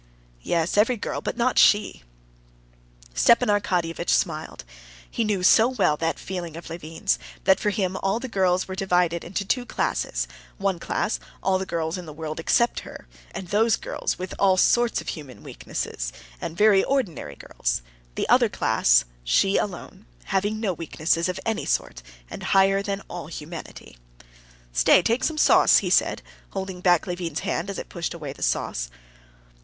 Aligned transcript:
"Yes, 0.41 0.79
every 0.79 0.97
girl, 0.97 1.21
but 1.21 1.37
not 1.37 1.59
she." 1.59 2.01
Stepan 3.13 3.49
Arkadyevitch 3.49 4.09
smiled. 4.09 4.63
He 5.07 5.21
so 5.43 5.67
well 5.67 5.91
knew 5.93 5.97
that 5.99 6.17
feeling 6.17 6.57
of 6.57 6.71
Levin's, 6.71 7.19
that 7.43 7.59
for 7.59 7.69
him 7.69 7.95
all 7.97 8.19
the 8.19 8.27
girls 8.27 8.63
in 8.63 8.69
the 8.69 8.69
world 8.69 8.69
were 8.69 8.75
divided 8.81 9.23
into 9.23 9.45
two 9.45 9.63
classes: 9.63 10.27
one 10.57 10.79
class—all 10.79 11.59
the 11.59 11.67
girls 11.67 11.99
in 11.99 12.07
the 12.07 12.13
world 12.13 12.39
except 12.39 12.79
her, 12.79 13.07
and 13.29 13.49
those 13.49 13.75
girls 13.75 14.17
with 14.17 14.33
all 14.39 14.57
sorts 14.57 15.01
of 15.01 15.09
human 15.09 15.43
weaknesses, 15.43 16.11
and 16.41 16.57
very 16.57 16.83
ordinary 16.83 17.35
girls: 17.35 17.83
the 18.15 18.27
other 18.27 18.49
class—she 18.49 19.57
alone, 19.57 20.07
having 20.23 20.59
no 20.59 20.73
weaknesses 20.73 21.29
of 21.29 21.39
any 21.45 21.63
sort 21.63 22.01
and 22.27 22.41
higher 22.57 22.81
than 22.81 23.03
all 23.07 23.27
humanity. 23.27 23.99
"Stay, 24.73 25.03
take 25.03 25.23
some 25.23 25.37
sauce," 25.37 25.77
he 25.77 25.91
said, 25.91 26.23
holding 26.53 26.81
back 26.81 27.05
Levin's 27.05 27.41
hand 27.41 27.69
as 27.69 27.77
it 27.77 27.87
pushed 27.87 28.15
away 28.15 28.33
the 28.33 28.41
sauce. 28.41 28.89